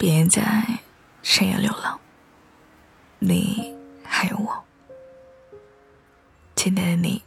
[0.00, 0.80] 别在
[1.22, 2.00] 深夜流浪，
[3.18, 4.64] 你还有我。
[6.54, 7.22] 今天的你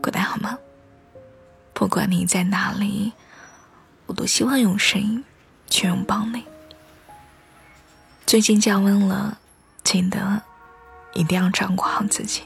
[0.00, 0.56] 过得好吗？
[1.74, 3.12] 不管你在哪里，
[4.06, 5.24] 我都希望用声音
[5.68, 6.46] 去拥抱你。
[8.24, 9.38] 最近降温了，
[9.82, 10.40] 记得
[11.12, 12.42] 一定要照顾好自己。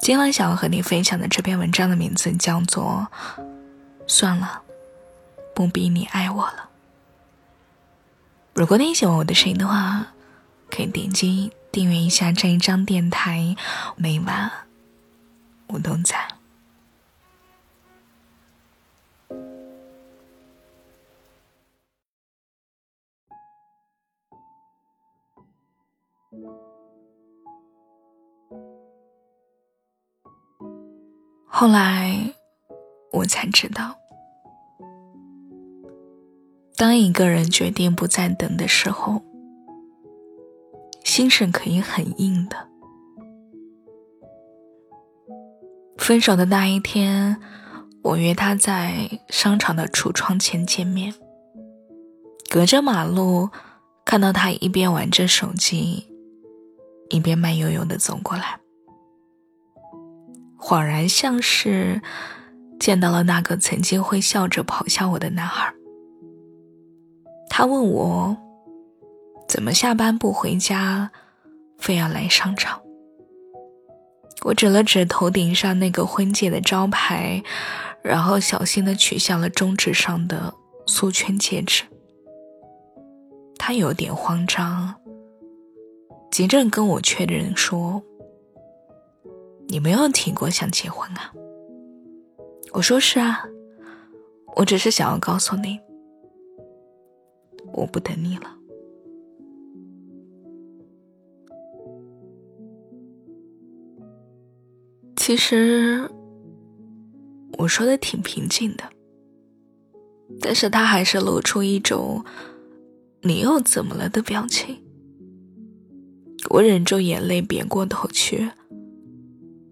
[0.00, 3.06] 今晚想要和你分享的这篇文章的名字叫做
[4.06, 4.62] 《算了，
[5.54, 6.64] 不逼你爱我了》。
[8.60, 10.06] 如果你喜欢我的声音的话，
[10.70, 13.56] 可以点击订阅一下这一张电台，
[13.96, 14.52] 每晚
[15.68, 16.28] 我都在。
[31.46, 32.34] 后来，
[33.10, 33.98] 我才知道，
[36.80, 39.20] 当一个人决定不再等的时候，
[41.04, 42.56] 心是可以很硬的。
[45.98, 47.36] 分手的那一天，
[48.00, 51.12] 我约他在商场的橱窗前见面。
[52.48, 53.50] 隔着马路，
[54.06, 56.06] 看到他一边玩着手机，
[57.10, 58.58] 一边慢悠悠的走过来。
[60.58, 62.00] 恍然像是
[62.78, 65.74] 见到了那个曾经会笑着跑向我的男孩。
[67.60, 68.34] 他问我
[69.46, 71.10] 怎么下班不回家，
[71.76, 72.80] 非要来商场。
[74.44, 77.42] 我指了指头顶上那个婚戒的招牌，
[78.00, 80.54] 然后小心的取下了中指上的
[80.86, 81.84] 素圈戒指。
[83.58, 84.94] 他有点慌张，
[86.30, 88.02] 急着跟我确认说。
[89.68, 91.30] 你没有提过想结婚啊？
[92.72, 93.44] 我说是啊，
[94.56, 95.78] 我只是想要告诉你，
[97.72, 98.56] 我不等你了。
[105.16, 106.10] 其实
[107.58, 108.84] 我说的挺平静的，
[110.40, 112.24] 但是他还是露出一种
[113.22, 114.76] “你又怎么了”的表情。
[116.48, 118.50] 我忍住眼泪，别过头去。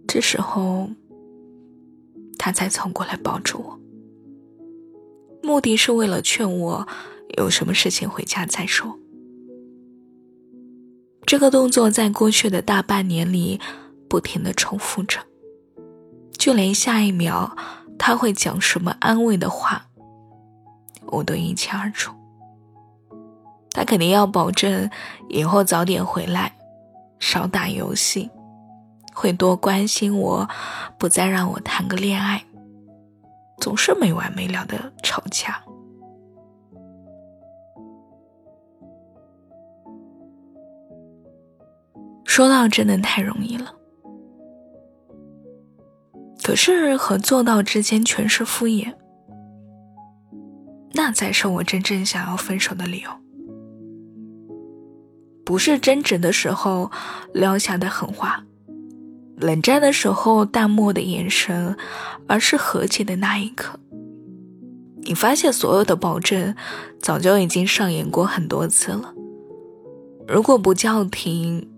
[0.07, 0.91] 这时候，
[2.39, 3.81] 他才凑过来抱住我，
[5.43, 6.87] 目的是为了劝我
[7.37, 8.99] 有什么事情回家再说。
[11.27, 13.61] 这个动作在过去的大半年里
[14.09, 15.21] 不停的重复着，
[16.39, 17.55] 就连下一秒
[17.99, 19.87] 他会讲什么安慰的话，
[21.07, 22.15] 我都一清二楚。
[23.73, 24.89] 他肯定要保证
[25.29, 26.57] 以后早点回来，
[27.21, 28.31] 少打游戏。
[29.15, 30.49] 会多关心我，
[30.97, 32.45] 不再让我谈个恋爱，
[33.61, 35.61] 总是没完没了的吵架。
[42.39, 43.75] 说到真的太容易了，
[46.41, 48.95] 可是和做到之间全是敷衍，
[50.93, 53.11] 那才是我真正想要分手的理由。
[55.45, 56.93] 不是争执的时候
[57.35, 58.45] 撂下的狠话。
[59.39, 61.77] 冷战的时候淡漠的眼神，
[62.29, 63.81] 而是和解的那一刻，
[65.03, 66.55] 你发现所有的保证
[67.01, 69.13] 早就已经上演过很多次了。
[70.29, 71.69] 如果不叫停，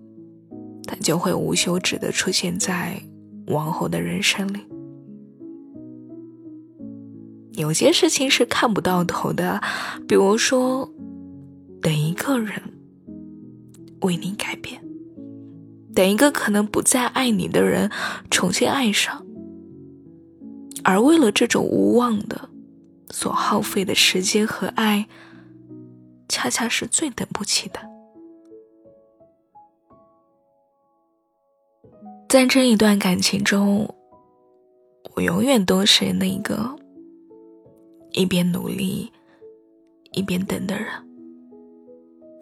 [0.85, 3.01] 它就会无休止的出现在
[3.47, 4.61] 往后的人生里。
[7.53, 9.61] 有些事情是看不到头的，
[10.09, 10.91] 比如说，
[11.83, 12.63] 等一个人
[14.03, 14.81] 为你改变。
[15.93, 17.91] 等一个可能不再爱你的人
[18.31, 19.27] 重新爱上，
[20.85, 22.49] 而为了这种无望的
[23.11, 25.09] 所耗费的时间和爱，
[26.29, 27.90] 恰恰是最等不起的。
[32.31, 33.93] 在这一段感情中，
[35.17, 36.77] 我永远都是那个
[38.13, 39.13] 一边努力
[40.13, 40.87] 一边等的人。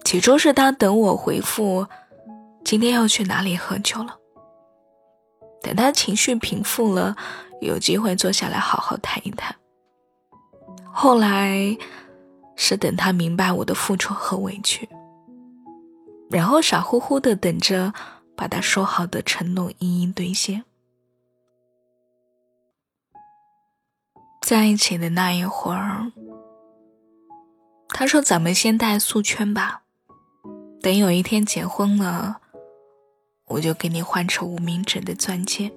[0.05, 1.87] 起初是他等我回复。
[2.63, 4.15] 今天要去哪里喝酒了？
[5.63, 7.17] 等他情绪平复了，
[7.63, 9.57] 有机会坐下来好好谈一谈。
[10.85, 11.75] 后来
[12.57, 14.87] 是等他明白我的付出和委屈，
[16.29, 17.95] 然后傻乎乎的等着
[18.39, 20.63] 把他说好的承诺一一兑现。
[24.41, 26.13] 在一起的那一会儿，
[27.89, 29.83] 他说：“咱们先戴素圈吧，
[30.81, 32.41] 等有一天结婚了。”
[33.49, 35.73] 我就给你换成无名指的钻戒。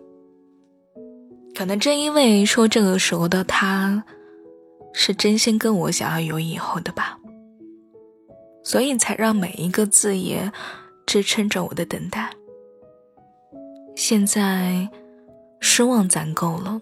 [1.55, 4.03] 可能正因为说这个时候的他，
[4.93, 7.17] 是真心跟我想要有以后的吧，
[8.63, 10.51] 所以才让每一个字也
[11.07, 12.31] 支撑着我的等待。
[13.95, 14.89] 现在
[15.59, 16.81] 失望攒够了，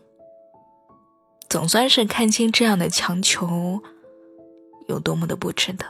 [1.49, 3.81] 总算是看清这样的强求
[4.87, 5.85] 有多么的不值得。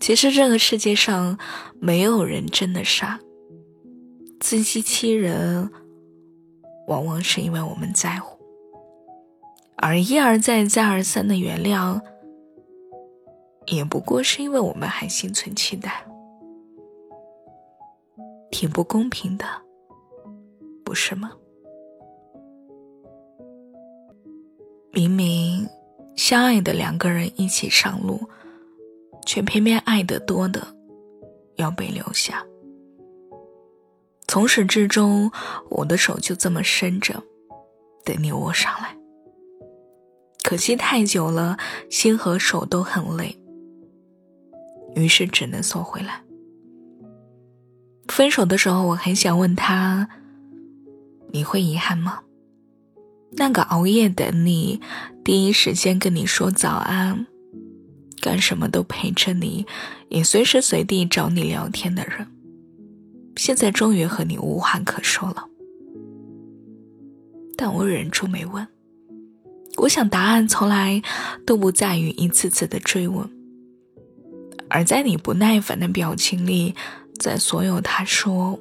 [0.00, 1.38] 其实这个世界上
[1.80, 3.20] 没有人真的傻，
[4.40, 5.70] 自欺欺人，
[6.88, 8.36] 往往是因为我们在乎，
[9.76, 12.00] 而一而再、再而三的原谅。
[13.66, 16.04] 也不过是因为我们还心存期待，
[18.52, 19.46] 挺不公平的，
[20.84, 21.32] 不是吗？
[24.92, 25.66] 明明
[26.16, 28.20] 相爱的两个人一起上路，
[29.26, 30.64] 却偏偏爱得多的
[31.56, 32.46] 要被留下。
[34.28, 35.32] 从始至终，
[35.70, 37.22] 我的手就这么伸着，
[38.04, 38.94] 等你握上来。
[40.44, 41.56] 可惜太久了，
[41.90, 43.34] 心和手都很累。
[44.94, 46.22] 于是只能缩回来。
[48.12, 50.06] 分手的时候，我很想问他
[51.32, 52.20] ：“你会遗憾吗？”
[53.38, 54.82] 那个熬夜等你，
[55.24, 57.26] 第一时间跟你说早安，
[58.20, 59.64] 干什么都陪着你，
[60.10, 62.26] 也随时随地找你聊天的人，
[63.36, 65.46] 现在终于和你无话可说了。
[67.56, 68.68] 但我忍住没问。
[69.78, 71.00] 我想答案从来
[71.46, 73.26] 都不在于一次次的追问。
[74.68, 76.74] 而在你不耐烦的表情里，
[77.18, 78.58] 在所有他说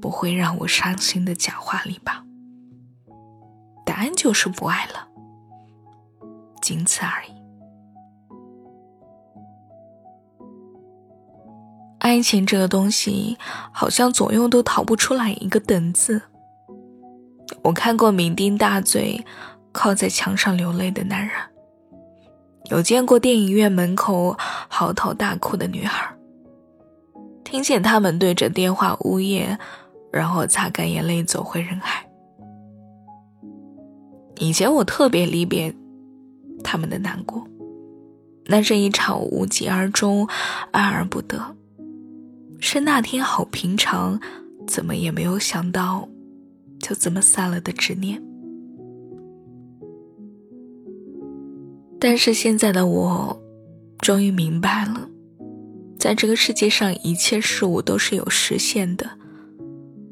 [0.00, 2.24] 不会让我伤心的假话里吧，
[3.84, 5.08] 答案就是不爱了，
[6.62, 7.36] 仅此而已。
[11.98, 13.36] 爱情这个东西，
[13.72, 16.22] 好像左右都逃不出来一个等字。
[17.62, 19.24] 我看过酩酊大醉，
[19.72, 21.36] 靠在墙上流泪的男人。
[22.70, 26.14] 有见过电影院门口嚎啕大哭的女孩，
[27.50, 29.58] 听见他们对着电话呜咽，
[30.12, 32.06] 然后擦干眼泪走回人海。
[34.36, 35.74] 以前我特别离别
[36.62, 37.42] 他们的难过，
[38.44, 40.28] 那是一场无疾而终、
[40.72, 41.40] 爱而不得，
[42.60, 44.20] 是那天好平常，
[44.66, 46.06] 怎么也没有想到，
[46.80, 48.22] 就这么散了的执念。
[51.98, 53.42] 但是现在的我，
[54.00, 55.08] 终于明白了，
[55.98, 59.18] 在这个世界上，一切事物都是有时限的，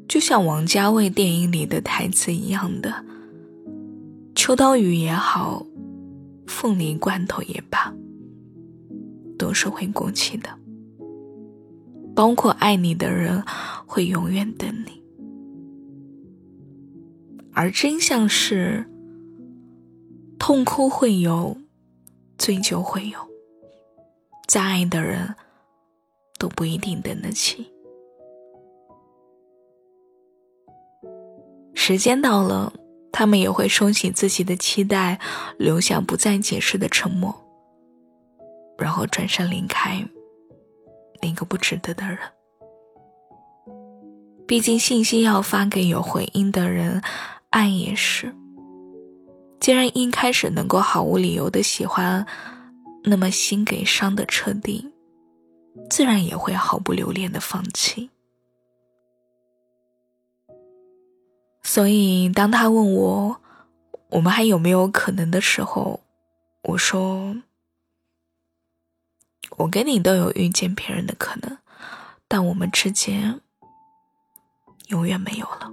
[0.07, 3.05] 就像王家卫电影里的台词一样的
[4.35, 5.65] ：“秋刀鱼也好，
[6.45, 7.93] 凤梨罐头也罢，
[9.39, 10.49] 都是会过期的。
[12.13, 13.43] 包括爱你的人，
[13.85, 15.01] 会永远等你。
[17.53, 18.85] 而真相是，
[20.37, 21.57] 痛哭会有。”
[22.37, 23.17] 醉酒会有，
[24.47, 25.33] 再爱的人
[26.37, 27.71] 都不一定等得起。
[31.73, 32.73] 时间到了，
[33.11, 35.19] 他们也会收起自己的期待，
[35.57, 37.33] 留下不再解释的沉默，
[38.77, 40.03] 然后转身离开
[41.21, 42.17] 那个不值得的人。
[44.45, 47.01] 毕竟信息要发给有回音的人，
[47.49, 48.33] 爱也是。
[49.59, 52.25] 既然一开始能够毫无理由的喜欢，
[53.03, 54.89] 那么心给伤的彻底，
[55.89, 58.09] 自然也会毫不留恋的放弃。
[61.63, 63.41] 所以，当他问我
[64.09, 65.99] 我们还有没有可能的时候，
[66.63, 67.35] 我说：
[69.57, 71.57] 我跟你都有遇见别人的可能，
[72.27, 73.41] 但我们之间
[74.87, 75.71] 永远没有了。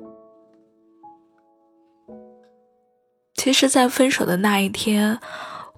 [3.36, 5.20] 其实，在分手的那一天，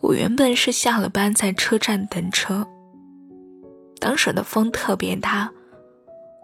[0.00, 2.66] 我原本是下了班在车站等车。
[4.00, 5.52] 当时的风特别大，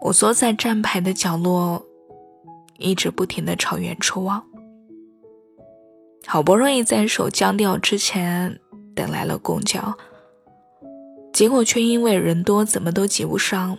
[0.01, 1.85] 我坐在站牌的角落，
[2.77, 4.43] 一直不停的朝远处望。
[6.25, 8.59] 好不容易在手僵掉之前
[8.95, 9.97] 等来了公交，
[11.33, 13.77] 结果却因为人多，怎么都挤不上。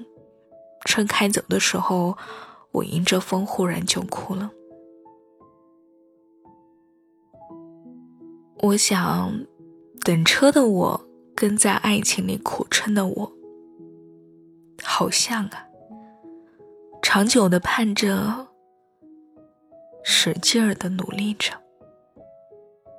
[0.85, 2.16] 车开走的时候，
[2.71, 4.50] 我迎着风忽然就哭了。
[8.59, 9.47] 我想，
[10.04, 13.33] 等车的我跟在爱情里苦撑的我，
[14.85, 15.67] 好像啊，
[17.03, 18.47] 长久的盼着，
[20.05, 21.53] 使劲儿的努力着，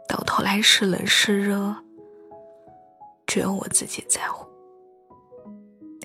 [0.10, 1.75] 到头来是冷是热，
[3.25, 4.46] 只有我自己在乎。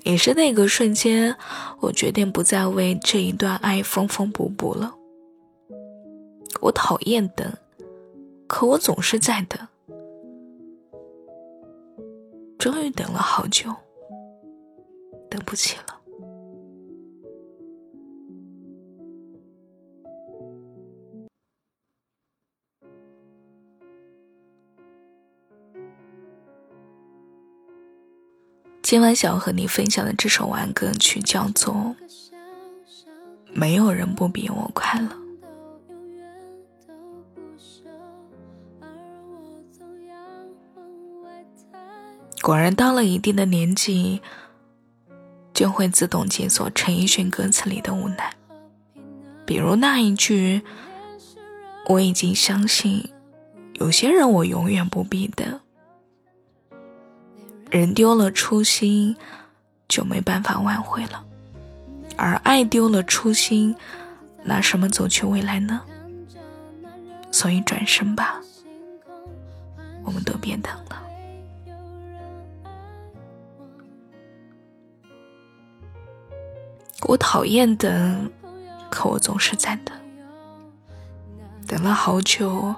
[0.03, 1.35] 也是那个瞬间，
[1.79, 4.93] 我决定不再为这一段爱缝缝补补了。
[6.61, 7.51] 我讨厌等。
[8.47, 9.65] 可我总是在等，
[12.59, 13.73] 终于等了好久，
[15.31, 15.85] 等不起了。
[28.81, 31.73] 今晚想要和你分享的这首晚安歌曲叫做
[33.53, 35.07] 《没有人不比我快乐》。
[42.41, 44.19] 果然，到了一定的年纪，
[45.53, 48.33] 就会自动解锁陈奕迅歌词里的无奈。
[49.45, 50.61] 比如那一句
[51.87, 53.09] ：“我已经相信，
[53.73, 55.59] 有些人我永远不必的。”
[57.69, 59.15] 人丢了初心，
[59.87, 61.23] 就没办法挽回了；
[62.17, 63.75] 而爱丢了初心，
[64.43, 65.81] 拿什么走去未来呢？
[67.31, 68.41] 所以转身吧，
[70.03, 71.01] 我们都别等了。
[77.07, 78.31] 我讨厌等，
[78.89, 79.95] 可我总是在等，
[81.67, 82.73] 等了好久，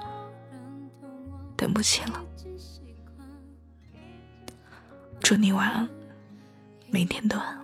[1.56, 2.20] 等不起了。
[5.20, 5.88] 祝你晚安，
[6.90, 7.63] 每天都安。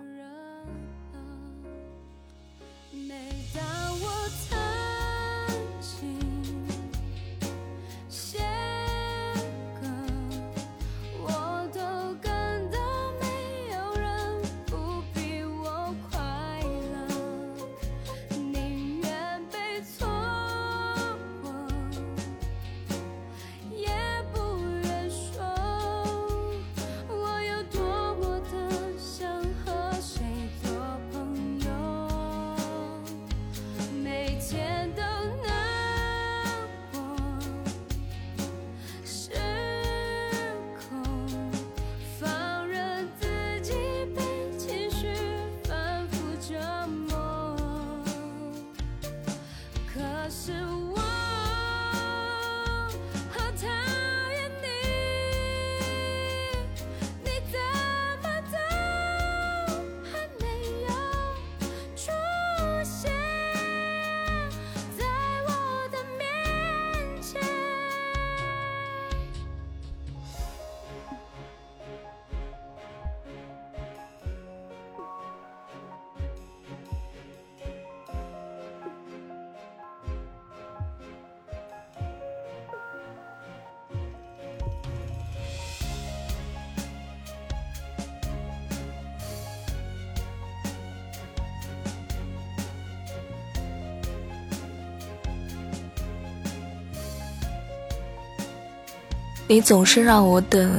[99.51, 100.71] 你总是让我等，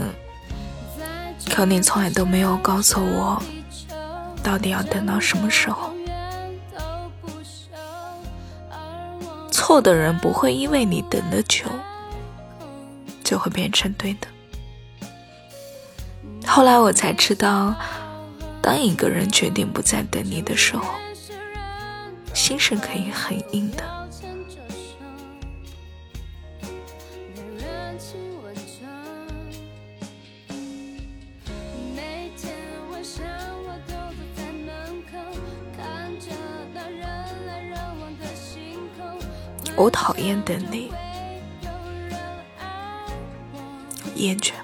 [1.51, 3.43] 可你从来都没有告诉我，
[4.43, 5.93] 到底要等到什么时候。
[9.51, 11.67] 错的人不会因为你等的久，
[13.23, 14.27] 就会变成对的。
[16.47, 17.75] 后来我才知道，
[18.63, 20.87] 当一个人决定不再等你的时候，
[22.33, 24.02] 心是可以很硬的。
[39.75, 40.93] 我讨厌等你，
[44.15, 44.62] 厌倦。